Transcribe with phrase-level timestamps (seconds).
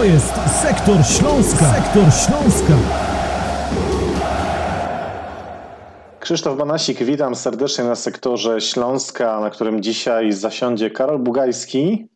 [0.00, 1.74] To jest Sektor Śląska.
[1.74, 2.72] Sektor Śląska.
[6.20, 12.08] Krzysztof Banasik, witam serdecznie na sektorze Śląska, na którym dzisiaj zasiądzie Karol Bugajski.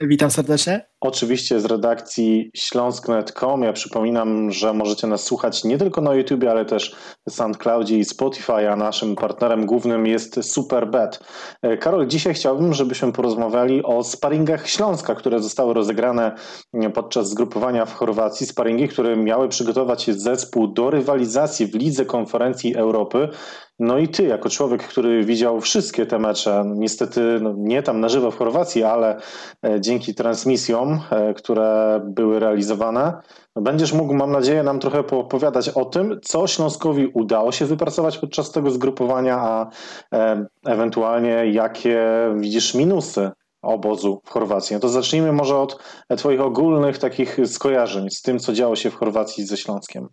[0.00, 0.86] Witam serdecznie.
[1.00, 3.62] Oczywiście z redakcji śląsk.net.com.
[3.62, 6.96] Ja przypominam, że możecie nas słuchać nie tylko na YouTube, ale też
[7.28, 11.20] SoundCloudzie i Spotify, a naszym partnerem głównym jest Superbet.
[11.62, 16.34] E, Karol, dzisiaj chciałbym, żebyśmy porozmawiali o sparingach Śląska, które zostały rozegrane
[16.94, 18.46] podczas zgrupowania w Chorwacji.
[18.46, 23.28] Sparingi, które miały przygotować zespół do rywalizacji w Lidze Konferencji Europy.
[23.78, 28.08] No i ty, jako człowiek, który widział wszystkie te mecze, niestety no, nie tam na
[28.08, 29.16] żywo w Chorwacji, ale
[29.64, 33.12] e, dzięki transmisjom, e, które były realizowane,
[33.56, 38.18] no, będziesz mógł, mam nadzieję, nam trochę poopowiadać o tym, co Śląskowi udało się wypracować
[38.18, 39.70] podczas tego zgrupowania, a
[40.12, 43.30] e, ewentualnie jakie widzisz minusy
[43.62, 44.74] obozu w Chorwacji.
[44.74, 45.78] No to zacznijmy może od
[46.16, 50.08] Twoich ogólnych takich skojarzeń z tym, co działo się w Chorwacji ze Śląskiem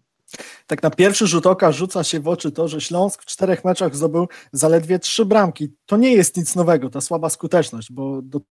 [0.68, 3.96] tak na pierwszy rzut oka rzuca się w oczy to, że Śląsk w czterech meczach
[3.96, 5.74] zdobył zaledwie trzy bramki.
[5.86, 8.42] To nie jest nic nowego, ta słaba skuteczność, bo do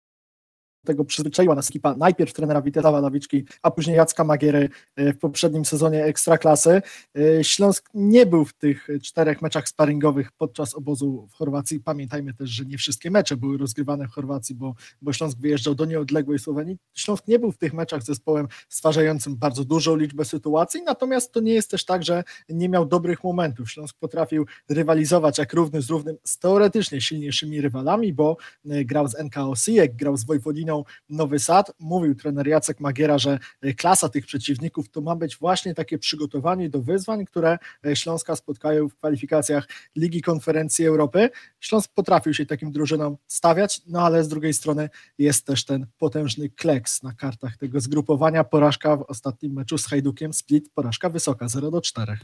[0.84, 5.64] tego przyzwyczaiła nas ekipa najpierw trenera Witesława Lawiczki, a później Jacka Magiery e, w poprzednim
[5.64, 6.82] sezonie Ekstraklasy.
[7.18, 11.80] E, Śląsk nie był w tych czterech meczach sparingowych podczas obozu w Chorwacji.
[11.80, 15.84] Pamiętajmy też, że nie wszystkie mecze były rozgrywane w Chorwacji, bo, bo Śląsk wyjeżdżał do
[15.84, 16.76] nieodległej Słowenii.
[16.94, 21.52] Śląsk nie był w tych meczach zespołem stwarzającym bardzo dużą liczbę sytuacji, natomiast to nie
[21.52, 23.70] jest też tak, że nie miał dobrych momentów.
[23.70, 28.36] Śląsk potrafił rywalizować jak równy z równym z teoretycznie silniejszymi rywalami, bo
[28.70, 30.69] e, grał z NKO Sijek, grał z Wojwodiną
[31.08, 31.72] Nowy Sad.
[31.78, 36.70] Mówił trener Jacek Magiera, że e, klasa tych przeciwników to ma być właśnie takie przygotowanie
[36.70, 41.30] do wyzwań, które e, Śląska spotkają w kwalifikacjach Ligi Konferencji Europy.
[41.60, 46.48] Śląsk potrafił się takim drużynom stawiać, no ale z drugiej strony jest też ten potężny
[46.48, 48.44] kleks na kartach tego zgrupowania.
[48.44, 52.18] Porażka w ostatnim meczu z Hajdukiem Split, porażka wysoka 0 do 4.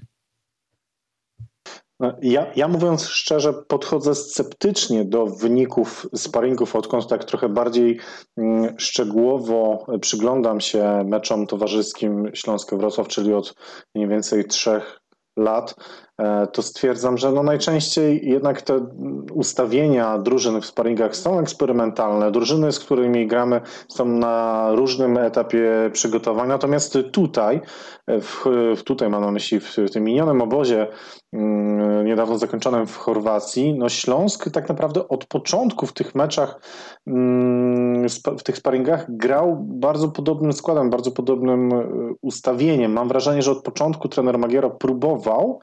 [2.01, 8.01] No, ja, ja mówiąc szczerze, podchodzę sceptycznie do wyników sparingów, odkąd tak trochę bardziej
[8.37, 13.55] mm, szczegółowo przyglądam się meczom towarzyskim Śląsko-Wrocław, czyli od
[13.95, 15.01] mniej więcej trzech
[15.37, 15.75] lat.
[16.19, 18.87] E, to stwierdzam, że no najczęściej jednak te
[19.33, 22.31] ustawienia drużyn w sparingach są eksperymentalne.
[22.31, 26.49] Drużyny, z którymi gramy, są na różnym etapie przygotowania.
[26.49, 27.61] Natomiast tutaj,
[28.09, 28.45] w,
[28.85, 30.87] tutaj mam na myśli w, w tym minionym obozie
[31.33, 36.61] mm, niedawno zakończonym w Chorwacji, no Śląsk tak naprawdę od początku w tych meczach,
[37.07, 41.89] mm, w tych sparingach grał bardzo podobnym składem, bardzo podobnym e,
[42.23, 42.93] ustawieniem.
[42.93, 45.61] Mam wrażenie, że od początku trener Magiero próbował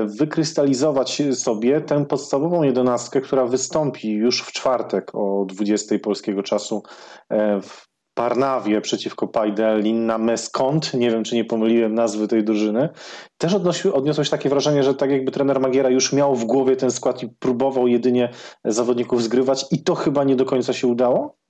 [0.00, 6.82] wykrystalizować sobie tę podstawową jedenastkę, która wystąpi już w czwartek o 20 polskiego czasu
[7.30, 10.94] e, w Parnawie przeciwko Pajdelin na Meskont.
[10.94, 12.88] Nie wiem, czy nie pomyliłem nazwy tej drużyny.
[13.38, 16.90] Też odnosił, odniosłeś takie wrażenie, że tak jakby trener Magiera już miał w głowie ten
[16.90, 18.28] skład i próbował jedynie
[18.64, 21.41] zawodników zgrywać i to chyba nie do końca się udało?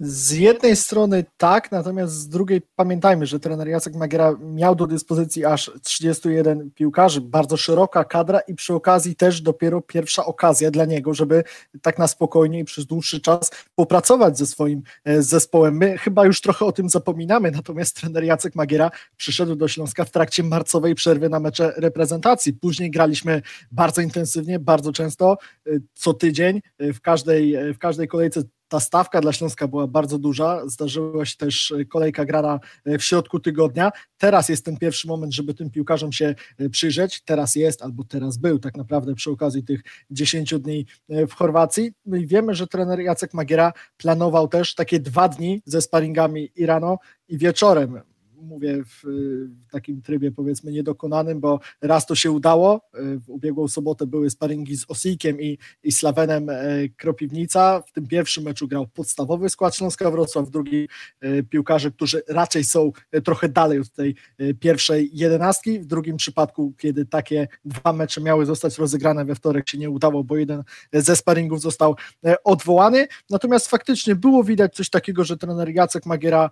[0.00, 5.44] Z jednej strony tak, natomiast z drugiej pamiętajmy, że trener Jacek Magiera miał do dyspozycji
[5.44, 11.14] aż 31 piłkarzy, bardzo szeroka kadra i przy okazji też dopiero pierwsza okazja dla niego,
[11.14, 11.44] żeby
[11.82, 15.76] tak na spokojnie i przez dłuższy czas popracować ze swoim e, zespołem.
[15.76, 20.10] My chyba już trochę o tym zapominamy, natomiast trener Jacek Magiera przyszedł do Śląska w
[20.10, 22.52] trakcie marcowej przerwy na mecze reprezentacji.
[22.52, 23.42] Później graliśmy
[23.72, 25.36] bardzo intensywnie, bardzo często,
[25.66, 30.18] e, co tydzień, e, w każdej, w każdej kolejce ta stawka dla Śląska była bardzo
[30.18, 30.68] duża.
[30.68, 33.92] Zdarzyła się też e, kolejka grana e, w środku tygodnia.
[34.18, 37.22] Teraz jest ten pierwszy moment, żeby tym piłkarzom się e, przyjrzeć.
[37.24, 41.92] Teraz jest, albo teraz był tak naprawdę przy okazji tych 10 dni w Chorwacji.
[42.06, 46.66] No i wiemy, że trener Jacek Magiera planował też takie dwa dni ze sparingami i
[46.66, 46.98] rano
[47.28, 48.00] i wieczorem
[48.46, 54.06] mówię w, w, takim trybie powiedzmy niedokonanym, bo raz to się udało, w ubiegłą sobotę
[54.06, 59.48] były sparingi z Osijkiem i, i Slawenem e, Kropiwnica, w tym pierwszym meczu grał podstawowy
[59.48, 60.86] skład Śląska Wrocław, w drugim
[61.20, 64.14] e, piłkarze, którzy raczej są e, trochę dalej od tej
[64.60, 69.78] pierwszej jedenastki, w drugim przypadku, kiedy takie dwa mecze miały zostać rozegrane we wtorek się
[69.78, 70.62] nie udało, bo jeden
[70.92, 71.96] ze sparingów został
[72.44, 76.50] odwołany, natomiast faktycznie było widać coś takiego, że trener Jacek Magiera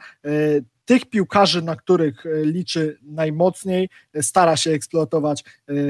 [0.85, 5.45] tych piłkarzy, na których e, liczy najmocniej, e, stara się eksploatować e,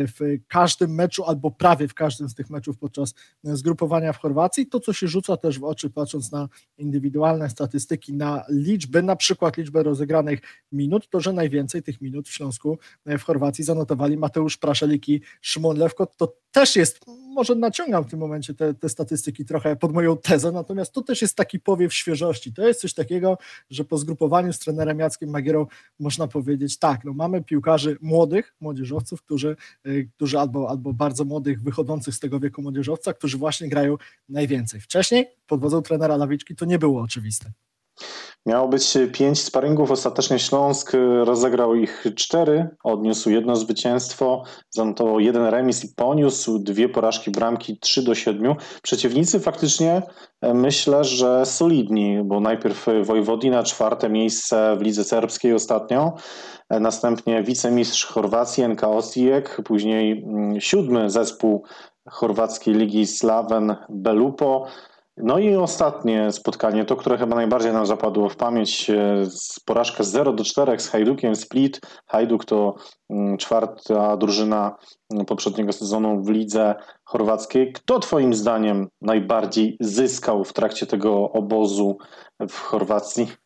[0.06, 0.18] w
[0.48, 3.14] każdym meczu albo prawie w każdym z tych meczów podczas
[3.44, 4.66] zgrupowania w Chorwacji.
[4.66, 6.48] To, co się rzuca też w oczy, patrząc na
[6.78, 10.40] indywidualne statystyki, na liczby, na przykład liczbę rozegranych
[10.72, 15.78] minut, to że najwięcej tych minut w Śląsku w Chorwacji zanotowali Mateusz Praszelik i Szymon
[15.78, 16.06] Lewko.
[16.06, 17.00] To też jest,
[17.34, 21.22] może naciągam w tym momencie te, te, statystyki trochę pod moją tezę, natomiast to też
[21.22, 22.52] jest taki powiew świeżości.
[22.52, 23.38] To jest coś takiego,
[23.70, 25.66] że po zgrupowaniu z trenerem Jackiem Magierą
[26.00, 31.62] można powiedzieć tak, no mamy piłkarzy młodych, młodzieżowców, którzy, y, którzy albo, albo bardzo młodych,
[31.62, 33.96] wychodzących z tego wieku młodzieżowca, którzy właśnie grają
[34.28, 34.80] najwięcej.
[34.80, 37.52] Wcześniej pod wodzą trenera Lawiczki to nie było oczywiste.
[38.46, 40.92] Miało być pięć sparingów, ostatecznie Śląsk
[41.24, 48.02] rozegrał ich cztery, odniósł jedno zwycięstwo, zanotował jeden remis i poniósł dwie porażki bramki 3
[48.02, 48.54] do 7.
[48.82, 50.02] Przeciwnicy faktycznie
[50.40, 56.12] e, myślę, że solidni, bo najpierw Wojwodina, czwarte miejsce w lidze serbskiej ostatnio,
[56.68, 61.64] e, następnie wicemistrz Chorwacji NK Osijek, później mm, siódmy zespół
[62.10, 64.66] chorwackiej ligi Slaven Belupo,
[65.16, 69.26] no i ostatnie spotkanie, to które chyba najbardziej nam zapadło w pamięć, e,
[69.64, 71.80] porażka 0 do 4 z Hajdukiem Split.
[72.06, 72.74] Hajduk to
[73.10, 74.76] mm, czwarta drużyna
[75.12, 76.74] mm, poprzedniego sezonu w lidze
[77.04, 77.72] chorwackiej.
[77.72, 81.98] Kto twoim zdaniem najbardziej zyskał w trakcie tego obozu
[82.48, 83.43] w Chorwacji?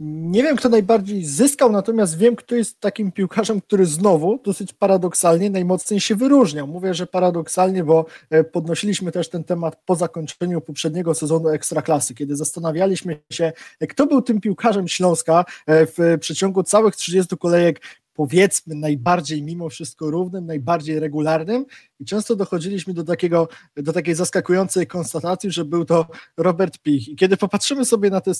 [0.00, 5.50] Nie wiem, kto najbardziej zyskał, natomiast wiem, kto jest takim piłkarzem, który znowu dosyć paradoksalnie
[5.50, 6.66] najmocniej się wyróżniał.
[6.66, 12.36] Mówię, że paradoksalnie, bo e, podnosiliśmy też ten temat po zakończeniu poprzedniego sezonu Ekstraklasy, kiedy
[12.36, 17.80] zastanawialiśmy się, e, kto był tym piłkarzem Śląska e, w przeciągu całych 30 kolejek
[18.14, 21.66] powiedzmy najbardziej mimo wszystko równym, najbardziej regularnym
[22.00, 26.06] i często dochodziliśmy do, takiego, do takiej zaskakującej konstatacji, że był to
[26.36, 27.08] Robert Pich.
[27.08, 28.32] I kiedy popatrzymy sobie na te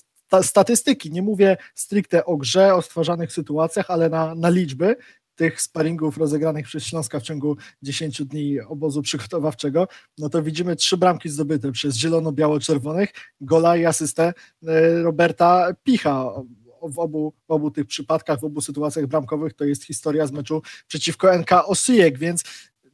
[0.42, 4.96] statystyki, nie mówię stricte o grze, o stwarzanych sytuacjach, ale na, na liczby,
[5.36, 9.88] tych sparingów rozegranych przez Śląska w ciągu 10 dni obozu przygotowawczego,
[10.18, 13.08] no to widzimy trzy bramki zdobyte przez zielono-biało-czerwonych,
[13.40, 14.32] gola i asystę
[14.66, 16.30] e, Roberta Picha
[16.88, 20.62] w obu, w obu tych przypadkach, w obu sytuacjach bramkowych to jest historia z meczu
[20.88, 22.44] przeciwko NK Osijek, więc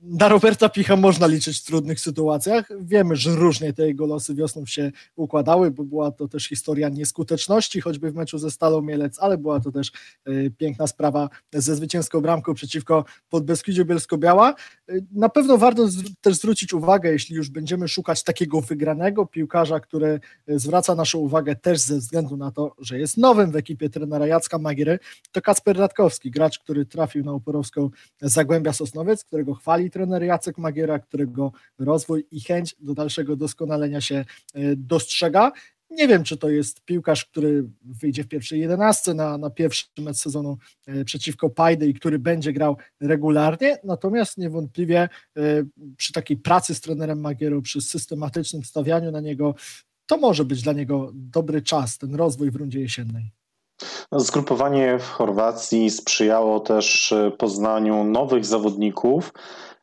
[0.02, 2.68] na Roberta Picha można liczyć w trudnych sytuacjach.
[2.80, 7.80] Wiemy, że różnie te jego losy wiosną się układały, bo była to też historia nieskuteczności,
[7.80, 9.92] choćby w meczu ze Stalą Mielec, ale była to też
[10.28, 14.54] y, piękna sprawa ze zwycięską bramką przeciwko Podbeskidziu Bielsko-Biała.
[14.90, 15.88] Y, na pewno warto
[16.20, 21.56] też zwrócić uwagę, jeśli już będziemy szukać takiego wygranego piłkarza, który y, zwraca naszą uwagę
[21.56, 24.98] też ze względu na to, że jest nowym w ekipie trenera Jacka Magiery,
[25.32, 27.90] to Kacper Radkowski, gracz, który trafił na Oporowską
[28.22, 34.14] Zagłębia Sosnowiec, którego chwali trener Jacek Magiera, którego rozwój i chęć do dalszego doskonalenia się
[34.14, 34.24] e,
[34.76, 35.52] dostrzega.
[35.90, 40.16] Nie wiem, czy to jest piłkarz, który wyjdzie w pierwszej jedenastce na, na pierwszy mecz
[40.16, 45.40] sezonu e, przeciwko Pajdy i który będzie grał regularnie, natomiast niewątpliwie e,
[45.96, 49.54] przy takiej pracy z trenerem Magierą, przy systematycznym stawianiu na niego,
[50.06, 53.32] to może być dla niego dobry czas, ten rozwój w rundzie jesiennej.
[54.12, 59.32] No, zgrupowanie w Chorwacji sprzyjało też poznaniu nowych zawodników.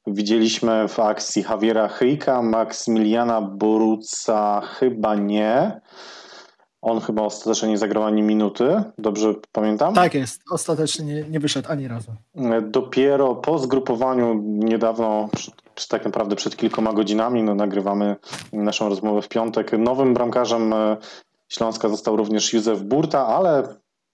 [0.07, 5.81] Widzieliśmy w akcji Javiera Hyjka, Maksymiliana Boruca chyba nie.
[6.81, 9.93] On chyba ostatecznie nie zagrał ani minuty, dobrze pamiętam?
[9.93, 12.11] Tak jest, ostatecznie nie, nie wyszedł ani razu.
[12.61, 15.29] Dopiero po zgrupowaniu niedawno,
[15.75, 18.15] czy tak naprawdę przed kilkoma godzinami, no, nagrywamy
[18.53, 20.97] naszą rozmowę w piątek, nowym bramkarzem e,
[21.49, 23.63] Śląska został również Józef Burta, ale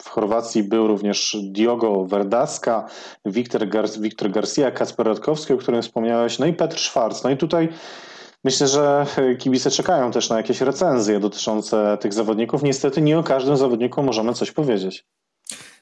[0.03, 2.87] w Chorwacji był również Diogo Verdaska,
[3.25, 7.23] Wiktor, Gar Wiktor Garcia, Kacper Radkowski, o którym wspomniałeś, no i Petr Schwarz.
[7.23, 7.69] No i tutaj
[8.43, 9.05] myślę, że
[9.39, 12.63] kibice czekają też na jakieś recenzje dotyczące tych zawodników.
[12.63, 15.05] Niestety nie o każdym zawodniku możemy coś powiedzieć.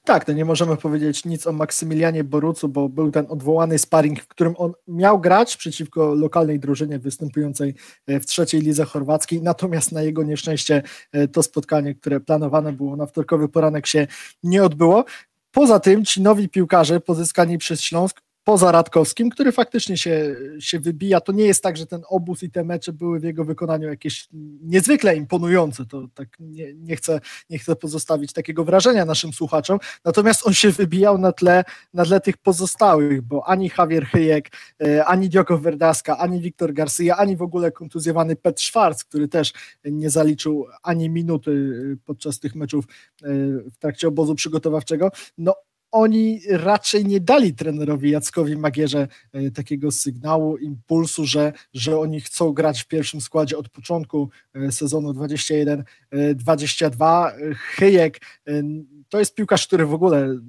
[0.05, 4.27] Tak, to nie możemy powiedzieć nic o Maksymilianie Borucu, bo był ten odwołany sparring, w
[4.27, 7.75] którym on miał grać przeciwko lokalnej drużynie występującej
[8.08, 12.96] e, w trzeciej lidze chorwackiej, natomiast na jego nieszczęście e, to spotkanie, które planowane było
[12.96, 14.08] na wtorkowy poranek się
[14.43, 15.05] nie odbyło.
[15.51, 21.21] Poza tym ci nowi piłkarze pozyskani przez Śląsk poza Radkowskim, który faktycznie się, się wybija.
[21.21, 24.27] To nie jest tak, że ten obóz i te mecze były w jego wykonaniu jakieś
[24.62, 25.86] niezwykle imponujące.
[25.86, 27.19] To tak nie, nie, chcę,
[27.50, 29.79] nie chcę pozostawić takiego wrażenia naszym słuchaczom.
[30.05, 34.50] Natomiast on się wybijał na tle, na tle tych pozostałych, bo ani Javier Hyjek,
[34.83, 39.53] e, ani Dioko Verdaska, ani Wiktor Garcia, ani w ogóle kontuzjowany Pet Schwarz, który też
[39.86, 41.51] nie zaliczył ani minuty
[41.93, 43.27] e, podczas tych meczów e,
[43.74, 45.12] w trakcie obozu przygotowawczego.
[45.38, 45.55] No
[45.91, 52.53] oni raczej nie dali trenerowi Jackowi Magierze e, takiego sygnału, impulsu, że, że oni chcą
[52.53, 57.31] grać w pierwszym składzie od początku e, sezonu 21-22.
[57.55, 58.63] Chyjek e,
[59.10, 60.39] to jest piłkarz, który w ogóle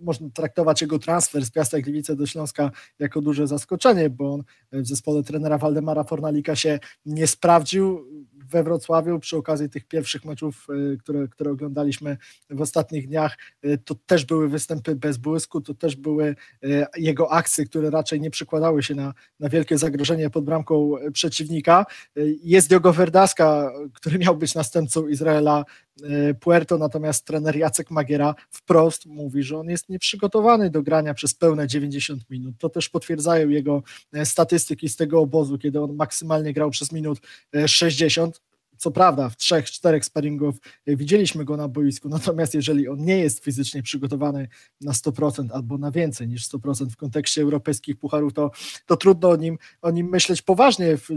[0.00, 4.86] można traktować jego transfer z Piasta Gliwice do Śląska jako duże zaskoczenie, bo on w
[4.86, 8.04] zespole trenera Waldemara Fornalika się nie sprawdził
[8.50, 10.66] we Wrocławiu przy okazji tych pierwszych meczów,
[11.00, 12.16] które, które oglądaliśmy
[12.50, 13.38] w ostatnich dniach,
[13.84, 16.36] to też były występy bez błysku, to też były
[16.96, 21.86] jego akcje, które raczej nie przykładały się na, na wielkie zagrożenie pod bramką przeciwnika.
[22.42, 25.64] Jest Diogo Verdaska, który miał być następcą Izraela
[26.40, 31.66] Puerto, natomiast trener Jacek Magiera wprost mówi, że on jest nieprzygotowany do grania przez pełne
[31.66, 32.54] 90 minut.
[32.58, 33.82] To też potwierdzają jego
[34.12, 37.18] e, statystyki z tego obozu, kiedy on maksymalnie grał przez minut
[37.66, 38.40] 60.
[38.74, 43.18] E, co prawda, w trzech, czterech sparingów widzieliśmy go na boisku, natomiast jeżeli on nie
[43.18, 44.48] jest fizycznie przygotowany
[44.80, 48.50] na 100% albo na więcej niż 100% w kontekście europejskich pucharów, to,
[48.86, 51.08] to trudno o nim, o nim myśleć poważnie w,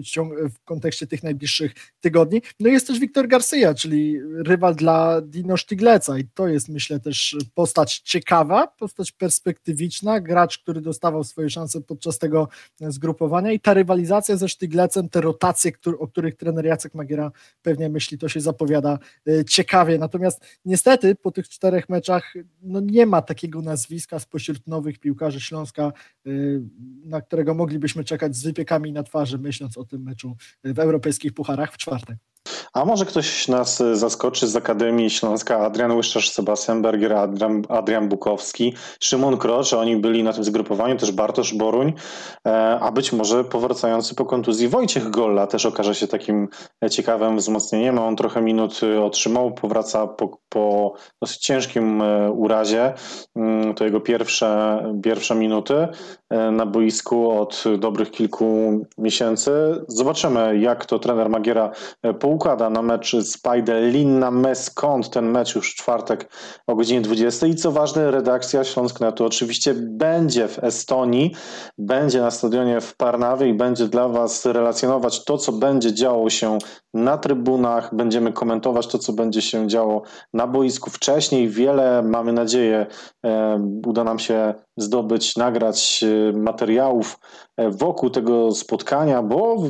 [0.50, 2.42] w kontekście tych najbliższych tygodni.
[2.60, 7.38] No jest też Wiktor Garcia, czyli rywal dla Dino Sztygleca i to jest myślę też
[7.54, 12.48] postać ciekawa, postać perspektywiczna, gracz, który dostawał swoje szanse podczas tego
[12.80, 18.18] zgrupowania i ta rywalizacja ze Sztyglecem, te rotacje, o których trener Jacek Magiera pewnie myśli,
[18.18, 19.98] to się zapowiada e, ciekawie.
[19.98, 25.84] Natomiast niestety po tych czterech meczach no nie ma takiego nazwiska spośród nowych piłkarzy Śląska,
[25.84, 26.30] e,
[27.06, 31.74] na którego moglibyśmy czekać z wypiekami na twarzy, myśląc o tym meczu w europejskich pucharach
[31.74, 32.18] w czwartek.
[32.74, 38.74] A może ktoś nas zaskoczy z Akademii Śląska, Adrian Łyszczarz, Sebastian Berger, Adrian, Adrian Bukowski,
[39.00, 41.94] Szymon Krocz, oni byli na tym zgrupowaniu, też Bartosz Boruń,
[42.46, 46.48] e, a być może powracający po kontuzji Wojciech Golla też okaże się takim
[46.92, 48.00] ciekawym wzmocnieniem.
[48.00, 52.94] On trochę minut otrzymał, powraca po, po dosyć ciężkim e, urazie.
[53.36, 55.88] Mm, to jego pierwsze, pierwsze minuty
[56.30, 59.52] e, na boisku od dobrych kilku miesięcy.
[59.88, 61.72] Zobaczymy, jak to trener Magiera
[62.20, 66.30] poukłada na mecz z Pajdelina Meskąd, ten mecz już w czwartek
[66.68, 67.48] o godzinie 20.
[67.48, 71.36] I co ważne, redakcja Śląsknetu oczywiście będzie w Estonii,
[71.77, 76.58] będzie na stadionie w Parnawie i będzie dla Was relacjonować to, co będzie działo się
[76.94, 80.01] na trybunach, będziemy komentować to, co będzie się działo
[80.34, 81.50] na boisku wcześniej.
[81.50, 82.86] Wiele, mamy nadzieję,
[83.25, 87.20] e, uda nam się zdobyć, nagrać e, materiałów
[87.58, 89.63] e, wokół tego spotkania, bo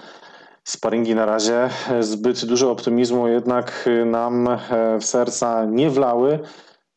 [0.69, 1.71] Sparingi na razie
[2.01, 4.59] zbyt dużo optymizmu jednak nam e,
[5.01, 6.39] w serca nie wlały,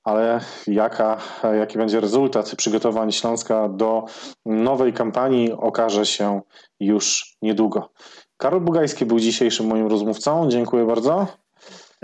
[0.04, 1.18] ale jaka,
[1.60, 4.06] jaki będzie rezultat przygotowań Śląska do
[4.46, 6.42] nowej kampanii okaże się
[6.80, 7.92] już niedługo.
[8.38, 10.50] Karol Bugajski był dzisiejszym moim rozmówcą.
[10.50, 11.28] Dziękuję bardzo.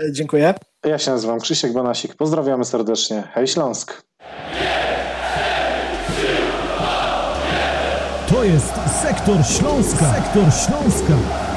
[0.02, 0.54] E, dziękuję.
[0.86, 2.14] Ja się nazywam Krzysiek Banasik.
[2.14, 3.22] Pozdrawiamy serdecznie.
[3.32, 4.02] Hej Śląsk.
[8.28, 10.14] To jest Sektor Śląska.
[10.14, 11.47] Sektor Śląska.